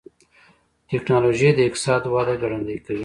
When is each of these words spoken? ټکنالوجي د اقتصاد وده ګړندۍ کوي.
ټکنالوجي 0.89 1.49
د 1.55 1.59
اقتصاد 1.67 2.01
وده 2.13 2.33
ګړندۍ 2.41 2.77
کوي. 2.85 2.99